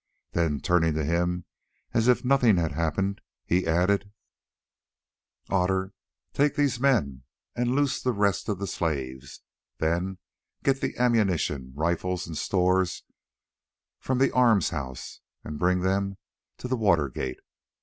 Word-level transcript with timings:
Then 0.31 0.59
turning 0.61 0.95
to 0.95 1.03
him 1.05 1.45
as 1.93 2.07
if 2.07 2.25
nothing 2.25 2.57
had 2.57 2.71
happened, 2.71 3.21
he 3.45 3.67
added: 3.67 4.09
"Otter, 5.47 5.93
take 6.33 6.55
these 6.55 6.79
men 6.79 7.21
and 7.55 7.75
loose 7.75 8.01
the 8.01 8.11
rest 8.11 8.49
of 8.49 8.57
the 8.57 8.65
slaves; 8.65 9.41
then 9.77 10.17
get 10.63 10.81
the 10.81 10.97
ammunition, 10.97 11.71
rifles, 11.75 12.25
and 12.25 12.35
stores 12.35 13.03
from 13.99 14.17
the 14.17 14.31
arms 14.31 14.71
house 14.71 15.19
and 15.43 15.59
bring 15.59 15.81
them 15.81 16.17
to 16.57 16.67
the 16.67 16.75
water 16.77 17.07
gate. 17.07 17.39